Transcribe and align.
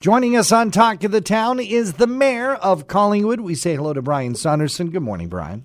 Joining 0.00 0.36
us 0.36 0.52
on 0.52 0.70
Talk 0.70 1.02
of 1.02 1.10
the 1.10 1.20
Town 1.20 1.58
is 1.58 1.94
the 1.94 2.06
mayor 2.06 2.54
of 2.54 2.86
Collingwood. 2.86 3.40
We 3.40 3.56
say 3.56 3.74
hello 3.74 3.92
to 3.92 4.00
Brian 4.00 4.36
Saunderson. 4.36 4.90
Good 4.90 5.02
morning, 5.02 5.28
Brian. 5.28 5.64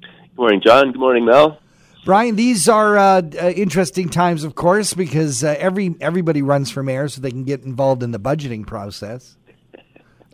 Good 0.00 0.38
morning, 0.38 0.62
John. 0.64 0.92
Good 0.92 0.98
morning, 0.98 1.26
Mel. 1.26 1.58
Brian, 2.06 2.36
these 2.36 2.70
are 2.70 2.96
uh, 2.96 3.20
uh, 3.38 3.50
interesting 3.50 4.08
times, 4.08 4.44
of 4.44 4.54
course, 4.54 4.94
because 4.94 5.44
uh, 5.44 5.56
every 5.58 5.94
everybody 6.00 6.40
runs 6.40 6.70
for 6.70 6.82
mayor 6.82 7.06
so 7.06 7.20
they 7.20 7.30
can 7.30 7.44
get 7.44 7.64
involved 7.64 8.02
in 8.02 8.12
the 8.12 8.18
budgeting 8.18 8.66
process. 8.66 9.36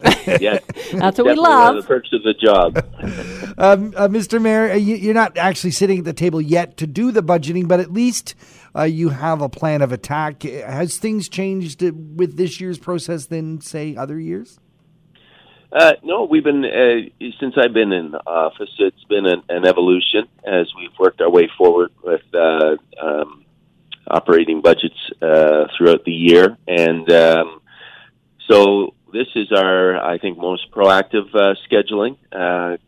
yes, 0.41 0.63
That's 0.93 1.19
what 1.19 1.27
we 1.27 1.35
love. 1.35 1.77
the 1.77 1.83
perks 1.83 2.11
of 2.13 2.23
the 2.23 2.35
job. 2.35 2.85
Um, 3.59 3.93
uh, 3.99 4.09
Mr. 4.09 4.41
Mayor, 4.41 4.71
uh, 4.71 4.77
you, 4.77 4.97
you're 4.97 5.13
not 5.13 5.37
actually 5.37 5.73
sitting 5.73 5.99
at 5.99 6.05
the 6.07 6.15
table 6.15 6.41
yet 6.41 6.79
to 6.79 6.87
do 6.87 7.13
the 7.13 7.23
budgeting, 7.23 7.69
but 7.69 7.81
at 7.81 7.93
least 7.93 8.35
uh, 8.75 8.85
you 8.85 9.11
have 9.11 9.43
a 9.43 9.49
plan 9.51 9.83
of 9.83 9.93
attack. 9.93 10.43
Has 10.45 10.97
things 10.97 11.29
changed 11.29 11.83
with 11.83 12.39
this 12.39 12.63
year's 12.63 12.79
process 12.79 13.27
than, 13.27 13.61
say, 13.61 13.95
other 13.95 14.19
years? 14.19 14.59
Uh, 15.73 15.93
no, 16.03 16.25
we've 16.25 16.45
been 16.45 16.65
uh, 16.65 17.27
since 17.41 17.55
I've 17.57 17.73
been 17.73 17.93
in 17.93 18.15
office. 18.27 18.71
It's 18.79 19.05
been 19.05 19.27
an, 19.27 19.43
an 19.51 19.67
evolution 19.67 20.29
as 20.47 20.67
we've 20.77 20.99
worked 20.99 21.21
our 21.21 21.31
way 21.31 21.49
forward 21.57 21.93
with 22.03 22.23
uh, 22.35 22.77
um, 23.01 23.45
operating 24.07 24.61
budgets 24.61 24.97
uh, 25.23 25.67
throughout 25.77 26.05
the 26.05 26.13
year, 26.13 26.59
and 26.67 27.11
um, 27.11 27.61
so 28.51 28.95
this 29.13 29.29
is 29.35 29.53
our, 29.53 29.97
I 30.03 30.19
think, 30.19 30.39
most 30.39 30.71
proactive 30.71 31.35
uh, 31.35 31.55
scheduling. 31.69 32.17
Uh, 32.31 32.79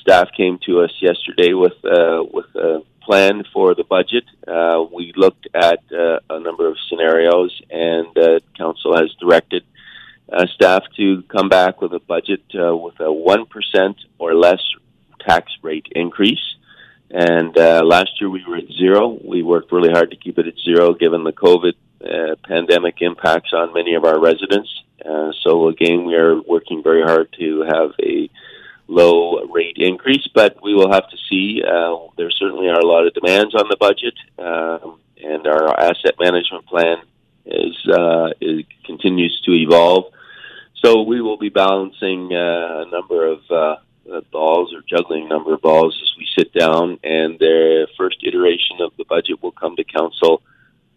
staff 0.00 0.28
came 0.36 0.58
to 0.66 0.80
us 0.80 0.92
yesterday 1.00 1.52
with 1.54 1.78
uh, 1.84 2.22
with 2.32 2.46
a 2.54 2.82
plan 3.02 3.42
for 3.52 3.74
the 3.74 3.84
budget. 3.84 4.24
Uh, 4.46 4.84
we 4.92 5.12
looked 5.16 5.48
at 5.54 5.80
uh, 5.92 6.20
a 6.30 6.38
number 6.40 6.68
of 6.68 6.76
scenarios, 6.88 7.60
and 7.70 8.16
uh, 8.16 8.38
council 8.56 8.96
has 8.96 9.10
directed 9.20 9.64
uh, 10.32 10.46
staff 10.54 10.84
to 10.96 11.22
come 11.22 11.48
back 11.48 11.80
with 11.80 11.92
a 11.92 12.00
budget 12.00 12.42
uh, 12.54 12.76
with 12.76 12.98
a 13.00 13.12
one 13.12 13.44
percent 13.46 13.96
or 14.18 14.34
less 14.34 14.62
tax 15.20 15.52
rate 15.62 15.86
increase. 15.92 16.44
And 17.10 17.56
uh, 17.58 17.82
last 17.84 18.20
year 18.20 18.30
we 18.30 18.42
were 18.48 18.56
at 18.56 18.68
zero. 18.72 19.18
We 19.22 19.42
worked 19.42 19.70
really 19.70 19.92
hard 19.92 20.10
to 20.12 20.16
keep 20.16 20.38
it 20.38 20.46
at 20.46 20.54
zero, 20.64 20.94
given 20.94 21.24
the 21.24 21.32
COVID 21.32 21.74
uh, 22.02 22.36
pandemic 22.46 22.96
impacts 23.00 23.52
on 23.52 23.74
many 23.74 23.94
of 23.94 24.04
our 24.04 24.18
residents. 24.18 24.70
Uh, 25.04 25.32
so 25.42 25.68
again, 25.68 26.04
we 26.04 26.14
are 26.14 26.40
working 26.42 26.82
very 26.82 27.02
hard 27.02 27.34
to 27.38 27.62
have 27.62 27.90
a 28.00 28.30
low 28.88 29.44
rate 29.46 29.76
increase, 29.78 30.26
but 30.34 30.62
we 30.62 30.74
will 30.74 30.92
have 30.92 31.08
to 31.08 31.16
see. 31.28 31.62
Uh, 31.62 31.96
there 32.16 32.30
certainly 32.30 32.68
are 32.68 32.80
a 32.80 32.86
lot 32.86 33.06
of 33.06 33.14
demands 33.14 33.54
on 33.54 33.68
the 33.68 33.76
budget, 33.76 34.14
um, 34.38 35.00
and 35.22 35.46
our 35.46 35.78
asset 35.78 36.14
management 36.20 36.66
plan 36.66 36.98
is, 37.46 37.76
uh, 37.88 38.30
is 38.40 38.64
continues 38.84 39.40
to 39.44 39.52
evolve. 39.52 40.12
So 40.84 41.02
we 41.02 41.20
will 41.20 41.38
be 41.38 41.48
balancing 41.48 42.32
uh, 42.32 42.84
a 42.86 42.90
number 42.90 43.26
of 43.26 43.40
uh, 43.50 43.76
uh, 44.12 44.20
balls 44.32 44.74
or 44.74 44.82
juggling 44.88 45.26
a 45.26 45.28
number 45.28 45.54
of 45.54 45.62
balls 45.62 45.98
as 46.02 46.12
we 46.18 46.26
sit 46.36 46.52
down, 46.52 46.98
and 47.04 47.38
the 47.38 47.86
first 47.96 48.18
iteration 48.24 48.80
of 48.80 48.92
the 48.98 49.04
budget 49.04 49.42
will 49.42 49.52
come 49.52 49.76
to 49.76 49.84
council 49.84 50.42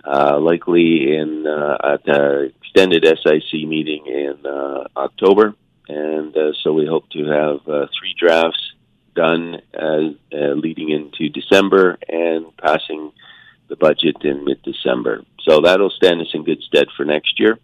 uh, 0.06 0.40
likely 0.40 1.16
in 1.16 1.46
uh, 1.48 1.78
at 1.84 2.52
extended 2.62 3.06
SIC 3.06 3.68
meeting 3.68 4.06
in 4.06 4.46
uh, 4.46 4.88
October, 4.96 5.56
and 5.88 6.36
uh, 6.36 6.52
so 6.64 6.74
we 6.74 6.86
hope 6.86 7.10
to 7.10 7.26
have 7.26 7.68
uh, 7.68 7.88
three 7.98 8.16
drafts 8.18 8.74
done 9.16 9.62
uh, 9.74 10.10
leading 10.32 10.90
into 10.90 11.30
December 11.30 11.98
and 12.10 12.46
passing 12.58 13.12
the 13.70 13.76
budget 13.76 14.18
in 14.24 14.46
mid-December. 14.46 15.24
So 15.42 15.62
that'll 15.62 15.90
stand 15.90 16.22
us 16.22 16.28
in 16.34 16.44
good 16.44 16.62
stead 16.62 16.88
for 16.96 17.06
next 17.06 17.40
year. 17.40 17.58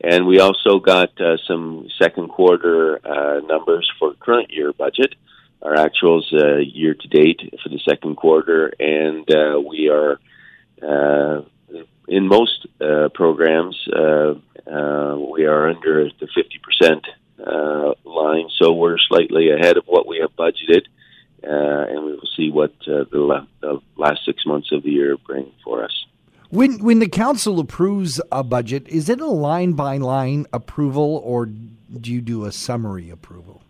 And 0.00 0.26
we 0.26 0.40
also 0.40 0.78
got 0.78 1.18
uh, 1.20 1.36
some 1.46 1.88
second 1.98 2.28
quarter 2.28 3.00
uh, 3.06 3.40
numbers 3.40 3.90
for 3.98 4.14
current 4.14 4.50
year 4.52 4.72
budget, 4.72 5.14
our 5.62 5.74
actuals 5.74 6.24
uh, 6.32 6.58
year 6.58 6.94
to 6.94 7.08
date 7.08 7.40
for 7.62 7.68
the 7.68 7.80
second 7.88 8.16
quarter, 8.16 8.72
and 8.78 9.28
uh, 9.34 9.60
we 9.60 9.88
are 9.88 10.18
uh, 10.82 11.42
in 12.08 12.28
most 12.28 12.66
uh, 12.80 13.08
programs 13.14 13.76
uh, 13.88 14.34
uh, 14.70 15.16
we 15.32 15.44
are 15.44 15.68
under 15.68 16.08
the 16.20 16.28
fifty 16.34 16.58
percent 16.62 17.06
uh, 17.44 17.92
line, 18.04 18.48
so 18.58 18.72
we're 18.72 18.98
slightly 18.98 19.50
ahead 19.50 19.76
of 19.76 19.84
what 19.86 20.06
we 20.06 20.18
have 20.18 20.34
budgeted, 20.36 20.86
uh, 21.42 21.90
and 21.90 22.04
we 22.04 22.12
will 22.12 22.28
see 22.36 22.50
what 22.50 22.72
uh, 22.86 23.04
the, 23.10 23.18
la- 23.18 23.46
the 23.60 23.80
last 23.96 24.24
six 24.24 24.46
months 24.46 24.72
of 24.72 24.82
the 24.82 24.90
year 24.90 25.16
bring 25.26 25.52
for 25.62 25.84
us. 25.84 26.06
When 26.50 26.82
when 26.84 27.00
the 27.00 27.08
council 27.08 27.58
approves 27.58 28.20
a 28.30 28.44
budget, 28.44 28.86
is 28.88 29.08
it 29.08 29.20
a 29.20 29.26
line 29.26 29.72
by 29.72 29.96
line 29.98 30.46
approval 30.52 31.20
or 31.24 31.46
do 31.46 32.12
you 32.12 32.20
do 32.20 32.44
a 32.44 32.52
summary 32.52 33.10
approval? 33.10 33.62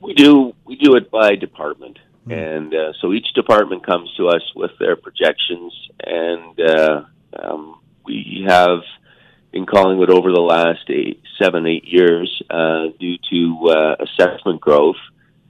We 0.00 0.14
do 0.14 0.54
we 0.64 0.76
do 0.76 0.94
it 0.94 1.10
by 1.10 1.34
department, 1.36 1.98
and 2.28 2.74
uh, 2.74 2.92
so 3.00 3.12
each 3.12 3.32
department 3.34 3.86
comes 3.86 4.12
to 4.16 4.28
us 4.28 4.42
with 4.54 4.72
their 4.78 4.96
projections, 4.96 5.72
and 6.04 6.60
uh, 6.60 7.04
um, 7.38 7.80
we 8.04 8.44
have 8.46 8.80
in 9.52 9.64
Collingwood 9.64 10.10
over 10.10 10.32
the 10.32 10.40
last 10.40 10.88
eight, 10.90 11.22
seven, 11.40 11.66
eight 11.66 11.84
years, 11.86 12.42
uh, 12.50 12.86
due 12.98 13.16
to 13.30 13.70
uh, 13.70 13.96
assessment 14.00 14.60
growth. 14.60 14.96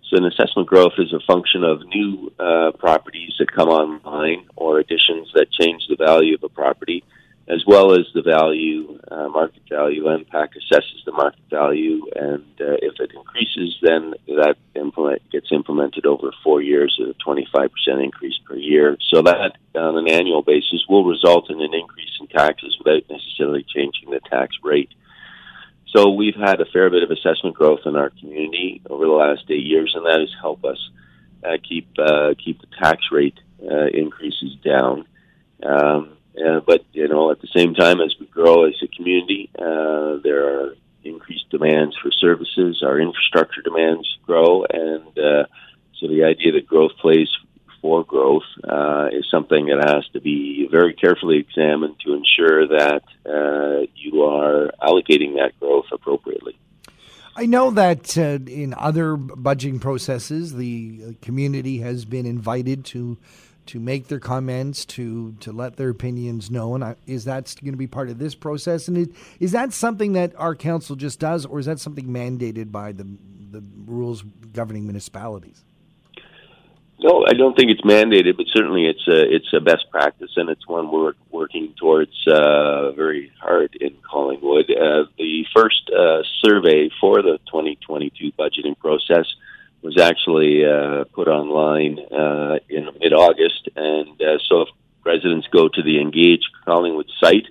So, 0.09 0.17
an 0.17 0.25
assessment 0.25 0.69
growth 0.69 0.93
is 0.99 1.13
a 1.13 1.19
function 1.27 1.65
of 1.65 1.83
new 1.87 2.33
uh, 2.39 2.71
properties 2.79 3.33
that 3.39 3.51
come 3.51 3.69
online 3.69 4.47
or 4.55 4.79
additions 4.79 5.33
that 5.35 5.51
change 5.51 5.83
the 5.89 5.97
value 5.97 6.37
of 6.37 6.45
a 6.45 6.49
property, 6.49 7.03
as 7.49 7.65
well 7.67 7.93
as 7.93 8.07
the 8.15 8.23
value, 8.23 8.96
uh, 9.11 9.29
market 9.29 9.63
value. 9.69 10.05
MPAC 10.05 10.49
assesses 10.57 11.05
the 11.05 11.13
market 11.13 11.43
value, 11.51 12.03
and 12.15 12.45
uh, 12.61 12.77
if 12.83 12.99
it 13.01 13.13
increases, 13.15 13.77
then 13.83 14.15
that 14.27 14.57
implement, 14.75 15.23
gets 15.31 15.53
implemented 15.53 16.07
over 16.07 16.33
four 16.43 16.63
years 16.63 16.99
at 17.01 17.09
a 17.09 17.15
25% 17.29 17.69
increase 18.03 18.39
per 18.47 18.57
year. 18.57 18.97
So, 19.13 19.23
that 19.23 19.57
on 19.75 19.97
an 19.97 20.09
annual 20.09 20.43
basis 20.43 20.85
will 20.89 21.05
result 21.05 21.51
in 21.51 21.61
an 21.61 21.75
increase 21.75 22.11
in 22.21 22.27
taxes 22.29 22.77
without 22.79 23.03
necessarily 23.11 23.65
changing 23.75 24.11
the 24.11 24.21
tax 24.31 24.57
rate. 24.63 24.91
So 25.95 26.11
we've 26.11 26.37
had 26.37 26.61
a 26.61 26.67
fair 26.67 26.91
bit 26.91 27.03
of 27.03 27.11
assessment 27.11 27.57
growth 27.57 27.81
in 27.87 27.97
our 27.97 28.11
community 28.11 28.83
over 28.91 29.07
the 29.07 29.13
last 29.13 29.45
eight 29.49 29.65
years, 29.65 29.95
and 29.95 30.05
that 30.05 30.21
has 30.21 30.29
helped 30.41 30.65
us 30.65 30.91
uh, 31.43 31.57
keep 31.67 31.89
uh, 31.99 32.35
keep 32.43 32.61
the 32.61 32.67
tax 32.83 33.05
rate 33.13 33.39
uh, 33.63 33.87
increases 33.87 34.57
down. 34.65 35.07
Um, 35.63 36.17
uh, 36.37 36.61
but 36.67 36.85
you 36.93 37.09
know, 37.09 37.31
at 37.31 37.41
the 37.41 37.49
same 37.55 37.75
time, 37.75 38.01
as 38.01 38.15
we 38.21 38.27
grow 38.27 38.65
as 38.65 38.75
community, 39.07 39.51
uh, 39.57 40.19
there 40.25 40.49
are 40.49 40.75
increased 41.05 41.49
demands 41.51 41.97
for 42.03 42.11
services. 42.11 42.83
Our 42.85 43.01
infrastructure 43.01 43.63
demands 43.63 44.07
grow, 44.27 44.65
and 44.65 45.17
uh, 45.19 45.47
so 45.99 46.09
the 46.09 46.25
idea 46.25 46.53
that 46.53 46.67
growth 46.67 46.93
plays 47.01 47.29
for 47.81 48.05
growth 48.05 48.43
uh, 48.65 49.09
is 49.13 49.25
something 49.31 49.67
that 49.67 49.95
has 49.95 50.09
to 50.13 50.21
be 50.21 50.69
very 50.71 50.93
carefully 50.95 51.39
examined 51.39 51.95
to 52.05 52.15
ensure 52.15 52.67
that 52.67 53.03
uh, 53.25 53.87
you 53.95 54.25
are 54.25 54.73
allocating 54.83 55.37
that 55.37 55.53
growth 55.61 55.87
appropriately. 55.93 56.59
I 57.37 57.47
know 57.47 57.71
that 57.71 58.19
uh, 58.19 58.39
in 58.51 58.75
other 58.77 59.17
budgeting 59.17 59.81
processes, 59.81 60.55
the 60.55 61.15
community 61.23 61.79
has 61.79 62.05
been 62.05 62.27
invited 62.27 62.85
to 62.87 63.19
to 63.67 63.81
make 63.81 64.09
their 64.09 64.21
comments, 64.21 64.85
to 64.87 65.33
to 65.41 65.53
let 65.53 65.77
their 65.77 65.91
opinions 65.91 66.51
known. 66.51 66.83
I- 66.83 66.97
Is 67.07 67.25
that 67.25 67.55
going 67.63 67.73
to 67.73 67.79
be 67.79 67.87
part 67.87 68.09
of 68.09 68.19
this 68.19 68.35
process? 68.35 68.89
And 68.89 68.97
it, 68.99 69.11
is 69.41 69.53
that 69.53 69.73
something 69.73 70.13
that 70.15 70.33
our 70.37 70.55
council 70.55 70.97
just 70.97 71.21
does, 71.21 71.45
or 71.47 71.59
is 71.59 71.67
that 71.67 71.81
something 71.81 72.07
mandated 72.07 72.71
by 72.73 72.93
the 72.93 73.07
the 73.51 73.63
rules 73.87 74.23
governing 74.53 74.85
municipalities? 74.85 75.63
No, 76.99 77.27
I 77.29 77.35
don't 77.35 77.55
think 77.55 77.71
it's 77.71 77.83
mandated, 77.83 78.39
but 78.39 78.47
certainly 78.55 78.87
it's 78.87 79.07
a 79.07 79.35
it's 79.35 79.53
a 79.53 79.61
best 79.61 79.85
practice, 79.91 80.31
and 80.37 80.49
it's 80.49 80.67
one 80.67 80.91
we're 80.91 81.13
working 81.31 81.75
towards 81.79 82.13
uh, 82.27 82.93
very 82.93 83.31
hard 83.39 83.77
in 83.81 83.95
Collingwood. 84.11 84.71
Uh, 84.71 85.05
the 85.19 85.45
first 85.55 85.91
uh, 85.91 86.23
survey 86.43 86.89
for 86.99 87.21
the 87.21 87.39
2022 87.53 88.33
budgeting 88.39 88.79
process 88.79 89.27
was 89.97 90.05
actually 90.05 90.65
uh, 90.65 91.05
put 91.15 91.29
online 91.29 91.99
uh, 92.13 92.59
in 92.69 92.89
mid 93.01 93.13
August, 93.13 93.69
and 93.77 94.21
uh, 94.21 94.39
so 94.49 94.63
if 94.63 94.69
residents 95.05 95.47
go 95.53 95.69
to 95.69 95.83
the 95.83 96.01
Engage 96.01 96.43
Collingwood 96.65 97.11
site, 97.21 97.47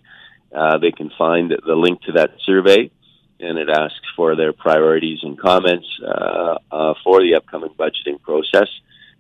uh, 0.54 0.78
they 0.78 0.92
can 0.92 1.12
find 1.18 1.52
the 1.52 1.76
link 1.76 2.02
to 2.04 2.14
that 2.14 2.32
survey, 2.46 2.90
and 3.40 3.58
it 3.58 3.70
asks 3.70 4.08
for 4.16 4.36
their 4.36 4.54
priorities 4.54 5.20
and 5.24 5.40
comments 5.40 5.88
uh, 6.06 6.58
uh, 6.72 6.94
for 7.04 7.22
the 7.22 7.36
upcoming 7.36 7.72
budgeting 7.78 8.22
process. 8.22 8.70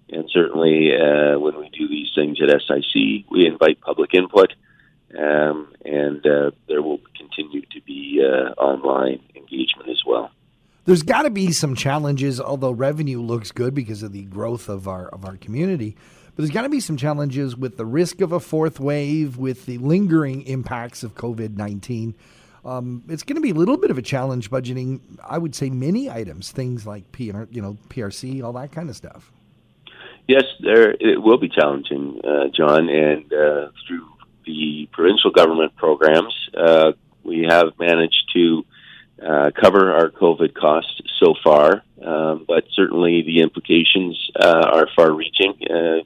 And 0.09 0.29
certainly, 0.31 0.91
uh, 0.95 1.39
when 1.39 1.57
we 1.57 1.69
do 1.69 1.87
these 1.87 2.09
things 2.13 2.37
at 2.41 2.49
SIC, 2.49 3.25
we 3.29 3.47
invite 3.47 3.81
public 3.81 4.13
input, 4.13 4.53
um, 5.17 5.73
and 5.83 6.25
uh, 6.25 6.51
there 6.67 6.81
will 6.81 7.01
continue 7.17 7.61
to 7.71 7.81
be 7.81 8.23
uh, 8.23 8.51
online. 8.61 9.21
There's 10.85 11.03
got 11.03 11.23
to 11.23 11.29
be 11.31 11.51
some 11.51 11.75
challenges, 11.75 12.39
although 12.39 12.71
revenue 12.71 13.21
looks 13.21 13.51
good 13.51 13.73
because 13.73 14.03
of 14.03 14.11
the 14.11 14.23
growth 14.23 14.69
of 14.69 14.87
our 14.87 15.07
of 15.09 15.25
our 15.25 15.37
community. 15.37 15.95
But 16.27 16.37
there's 16.43 16.51
got 16.51 16.63
to 16.63 16.69
be 16.69 16.79
some 16.79 16.97
challenges 16.97 17.55
with 17.55 17.77
the 17.77 17.85
risk 17.85 18.21
of 18.21 18.31
a 18.31 18.39
fourth 18.39 18.79
wave, 18.79 19.37
with 19.37 19.65
the 19.65 19.77
lingering 19.79 20.43
impacts 20.43 21.03
of 21.03 21.15
COVID 21.15 21.55
nineteen 21.57 22.15
Um, 22.65 23.03
it's 23.07 23.23
going 23.23 23.35
to 23.35 23.41
be 23.41 23.51
a 23.51 23.53
little 23.53 23.77
bit 23.77 23.91
of 23.91 23.97
a 23.97 24.01
challenge 24.01 24.49
budgeting. 24.49 24.99
I 25.23 25.37
would 25.37 25.55
say 25.55 25.69
many 25.69 26.09
items, 26.09 26.51
things 26.51 26.85
like 26.85 27.11
P, 27.11 27.25
you 27.51 27.61
know, 27.61 27.77
PRC, 27.89 28.43
all 28.43 28.53
that 28.53 28.71
kind 28.71 28.89
of 28.89 28.95
stuff. 28.95 29.31
Yes, 30.27 30.43
there 30.59 30.91
it 30.99 31.21
will 31.21 31.37
be 31.37 31.49
challenging, 31.49 32.19
uh, 32.23 32.47
John, 32.51 32.89
and 32.89 33.31
uh, 33.31 33.69
through 33.87 34.07
the 34.45 34.89
provincial 34.91 35.31
government 35.31 35.75
programs, 35.75 36.33
uh, 36.57 36.93
we 37.23 37.45
have 37.47 37.73
managed 37.79 38.24
cover 39.55 39.93
our 39.93 40.09
COVID 40.09 40.53
costs 40.53 41.01
so 41.19 41.33
far, 41.43 41.83
um, 42.03 42.45
but 42.47 42.65
certainly 42.73 43.21
the 43.23 43.41
implications 43.41 44.29
uh, 44.39 44.69
are 44.73 44.87
far-reaching, 44.95 45.53
uh, 45.69 46.03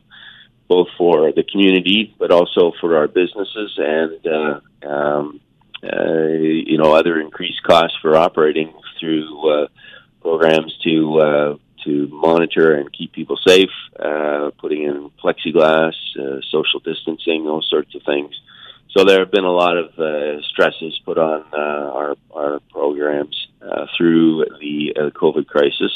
both 0.67 0.87
for 0.97 1.31
the 1.31 1.43
community, 1.43 2.15
but 2.19 2.31
also 2.31 2.71
for 2.79 2.97
our 2.97 3.07
businesses 3.07 3.73
and 3.77 4.27
uh, 4.27 4.59
um, 4.87 5.41
uh, 5.83 6.27
you 6.27 6.77
know 6.77 6.93
other 6.93 7.19
increased 7.19 7.63
costs 7.63 7.97
for 8.01 8.15
operating 8.15 8.73
through 8.99 9.63
uh, 9.63 9.67
programs 10.21 10.77
to 10.83 11.19
uh, 11.19 11.57
to 11.85 12.07
monitor 12.07 12.75
and 12.75 12.91
keep 12.91 13.13
people 13.13 13.37
safe, 13.47 13.69
putting 14.57 14.83
in 14.83 15.09
plexiglass, 15.23 15.93
social 16.51 16.81
distancing, 16.81 17.45
those 17.45 17.67
sorts 17.69 17.95
of 17.95 18.03
things. 18.03 18.35
So 18.95 19.03
there 19.03 19.19
have 19.19 19.31
been 19.31 19.43
a 19.43 19.51
lot 19.51 19.77
of 19.77 19.99
uh, 19.99 20.41
stresses 20.51 20.99
put 21.05 21.17
on 21.17 21.45
uh, 21.53 21.91
our 21.91 22.15
our 22.33 22.59
programs 22.71 23.47
uh, 23.61 23.85
through 23.97 24.45
the 24.59 24.93
uh, 24.95 25.09
COVID 25.11 25.47
crisis. 25.47 25.91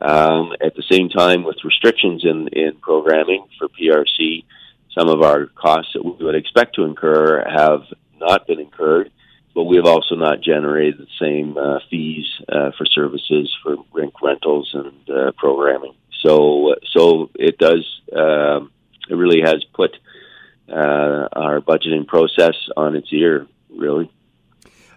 Um, 0.00 0.52
at 0.60 0.76
the 0.76 0.84
same 0.90 1.08
time, 1.08 1.42
with 1.42 1.56
restrictions 1.64 2.24
in 2.24 2.48
in 2.48 2.76
programming 2.80 3.46
for 3.58 3.68
PRC, 3.68 4.44
some 4.96 5.08
of 5.08 5.22
our 5.22 5.46
costs 5.46 5.92
that 5.94 6.04
we 6.04 6.24
would 6.24 6.34
expect 6.34 6.74
to 6.74 6.84
incur 6.84 7.44
have 7.48 7.82
not 8.20 8.46
been 8.46 8.60
incurred, 8.60 9.10
but 9.54 9.64
we 9.64 9.76
have 9.76 9.86
also 9.86 10.14
not 10.14 10.42
generated 10.42 10.98
the 10.98 11.06
same 11.18 11.56
uh, 11.56 11.78
fees 11.90 12.26
uh, 12.48 12.72
for 12.76 12.84
services 12.86 13.54
for 13.62 13.76
rink 13.92 14.14
rentals 14.22 14.70
and 14.74 15.10
uh, 15.10 15.32
programming. 15.36 15.94
So, 16.20 16.74
so 16.92 17.30
it 17.34 17.58
does. 17.58 17.84
Um, 18.14 18.70
it 19.08 19.14
really 19.14 19.40
has 19.40 19.64
put 19.72 19.96
uh, 20.70 21.07
budgeting 21.68 22.06
process 22.06 22.54
on 22.76 22.96
its 22.96 23.08
ear, 23.12 23.46
really. 23.68 24.10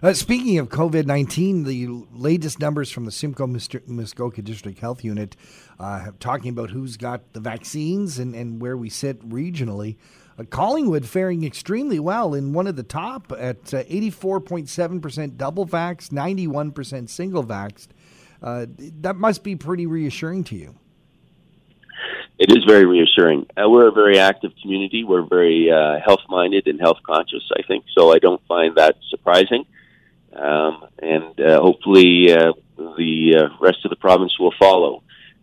Uh, 0.02 0.12
speaking 0.12 0.58
of 0.58 0.68
COVID 0.68 1.06
19, 1.06 1.62
the 1.62 1.86
latest 2.12 2.58
numbers 2.58 2.90
from 2.90 3.04
the 3.04 3.12
Simcoe 3.12 3.46
Muskoka 3.46 4.42
District 4.42 4.80
Health 4.80 5.04
Unit 5.04 5.36
uh, 5.78 6.10
talking 6.18 6.50
about 6.50 6.70
who's 6.70 6.96
got 6.96 7.32
the 7.34 7.40
vaccines 7.40 8.18
and, 8.18 8.34
and 8.34 8.60
where 8.60 8.76
we 8.76 8.88
sit 8.88 9.20
regionally. 9.28 9.96
Uh, 10.36 10.42
Collingwood 10.42 11.06
faring 11.06 11.44
extremely 11.44 12.00
well 12.00 12.34
in 12.34 12.52
one 12.52 12.66
of 12.66 12.74
the 12.74 12.82
top 12.82 13.32
at 13.38 13.62
84.7% 13.62 15.24
uh, 15.24 15.32
double 15.36 15.66
vax, 15.66 16.08
91% 16.08 17.08
single 17.08 17.44
vaxxed. 17.44 17.88
Uh, 18.42 18.66
that 18.78 19.14
must 19.14 19.44
be 19.44 19.54
pretty 19.54 19.86
reassuring 19.86 20.42
to 20.42 20.56
you. 20.56 20.74
It 22.38 22.50
is 22.50 22.64
very 22.64 22.86
reassuring. 22.86 23.46
Uh, 23.56 23.68
we're 23.68 23.88
a 23.88 23.92
very 23.92 24.18
active 24.18 24.52
community. 24.60 25.04
We're 25.04 25.22
very 25.22 25.70
uh, 25.70 26.00
health 26.04 26.22
minded 26.28 26.66
and 26.66 26.80
health 26.80 26.98
conscious, 27.06 27.48
I 27.56 27.62
think. 27.62 27.84
So 27.96 28.12
I 28.12 28.18
don't 28.18 28.40
find 28.46 28.76
that 28.76 28.96
surprising. 29.10 29.64
Um, 30.34 30.86
and 30.98 31.38
uh, 31.38 31.60
hopefully 31.60 32.32
uh, 32.32 32.52
the 32.76 33.36
uh, 33.36 33.56
rest 33.60 33.84
of 33.84 33.90
the 33.90 33.96
province 33.96 34.38
will 34.38 34.54
follow. 34.58 35.02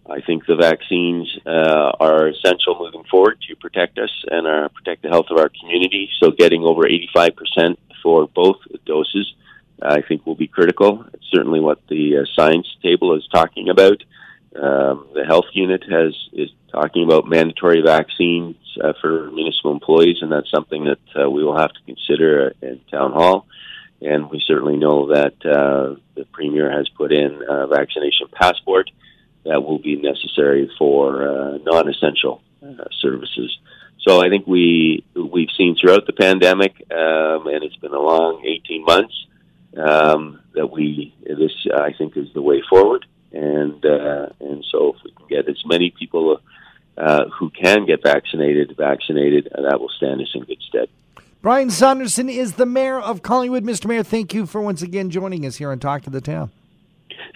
I 0.10 0.22
think 0.22 0.48
the 0.48 0.56
vaccines 0.56 1.30
uh, 1.46 1.92
are 2.00 2.28
essential 2.28 2.80
moving 2.80 3.04
forward 3.10 3.38
to 3.48 3.56
protect 3.56 4.00
us 4.00 4.10
and 4.30 4.74
protect 4.74 5.04
the 5.04 5.10
health 5.10 5.28
of 5.30 5.38
our 5.38 5.52
community. 5.62 6.10
So 6.20 6.32
getting 6.32 6.64
over 6.64 6.82
85% 7.16 7.78
for 8.02 8.28
both 8.28 8.58
doses, 8.86 9.32
I 9.80 10.02
think, 10.02 10.26
will 10.26 10.36
be 10.36 10.48
critical. 10.48 11.06
It's 11.14 11.28
certainly 11.32 11.60
what 11.60 11.86
the 11.88 12.26
science 12.36 12.68
table 12.82 13.16
is 13.16 13.28
talking 13.32 13.70
about. 13.70 14.02
Um, 14.56 15.08
the 15.14 15.26
health 15.26 15.46
unit 15.54 15.84
has 15.90 16.16
is 16.34 16.50
talking 16.72 17.04
about 17.04 17.28
mandatory 17.28 17.82
vaccines 17.82 18.56
uh, 18.84 18.94
for 19.00 19.30
municipal 19.32 19.72
employees, 19.72 20.18
and 20.22 20.32
that's 20.32 20.50
something 20.50 20.86
that 20.86 21.22
uh, 21.22 21.30
we 21.30 21.44
will 21.44 21.58
have 21.58 21.72
to 21.72 21.80
consider 21.86 22.54
in 22.62 22.82
town 22.92 23.12
hall. 23.12 23.46
And 24.02 24.30
we 24.30 24.42
certainly 24.46 24.78
know 24.78 25.08
that 25.14 25.34
uh, 25.46 25.96
the 26.16 26.26
premier 26.32 26.72
has 26.72 26.88
put 26.90 27.12
in 27.12 27.44
a 27.48 27.68
vaccination 27.68 28.28
passport 28.34 28.90
that 29.46 29.62
will 29.64 29.80
be 29.80 29.96
necessary 29.96 30.70
for 30.78 31.28
uh, 31.28 31.58
non-essential 31.58 32.42
uh, 32.64 32.86
services. 33.00 33.58
So 34.08 34.24
I 34.24 34.30
think 34.30 34.48
we 34.48 35.04
we've 35.14 35.50
seen 35.58 35.76
throughout 35.76 36.06
the 36.08 36.14
pandemic, 36.14 36.74
um, 36.92 37.48
and 37.48 37.64
it's 37.64 37.76
been 37.76 37.94
a 37.94 38.00
long 38.00 38.44
18 38.46 38.86
months. 38.86 39.14
Um, 39.78 40.42
that 40.56 40.72
we 40.72 41.14
this 41.24 41.52
I 41.74 41.94
think 41.94 42.18
is 42.18 42.34
the 42.34 42.42
way 42.42 42.64
forward, 42.68 43.06
and 43.32 43.86
uh, 43.86 44.28
and 44.40 44.66
so 44.72 44.96
if 44.96 45.04
we 45.04 45.12
can 45.12 45.28
get 45.28 45.50
as 45.50 45.62
many 45.66 45.92
people 45.92 46.40
uh, 46.98 47.26
who 47.30 47.50
can 47.50 47.86
get 47.86 48.04
vaccinated, 48.04 48.76
vaccinated, 48.78 49.48
uh, 49.54 49.62
that 49.62 49.80
will 49.80 49.90
stand 49.90 50.22
us 50.22 50.30
in 50.34 50.44
good 50.44 50.62
stead. 50.68 50.90
Brian 51.42 51.70
Saunderson 51.70 52.28
is 52.28 52.54
the 52.54 52.66
mayor 52.66 53.00
of 53.00 53.22
Collingwood. 53.22 53.64
Mr. 53.64 53.86
Mayor, 53.86 54.04
thank 54.04 54.34
you 54.34 54.46
for 54.46 54.62
once 54.62 54.82
again 54.82 55.10
joining 55.10 55.46
us 55.46 55.56
here 55.56 55.72
on 55.72 55.80
Talk 55.80 56.02
to 56.04 56.10
the 56.10 56.20
Town. 56.20 56.52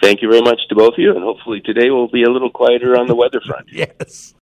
Thank 0.02 0.22
you 0.22 0.30
very 0.30 0.42
much 0.42 0.60
to 0.68 0.76
both 0.76 0.94
of 0.94 1.00
you, 1.00 1.12
and 1.12 1.24
hopefully 1.24 1.62
today 1.62 1.90
will 1.90 2.10
be 2.10 2.24
a 2.24 2.30
little 2.30 2.50
quieter 2.50 2.98
on 3.00 3.08
the 3.08 3.16
weather 3.16 3.40
front. 3.40 3.68
yes. 3.72 4.34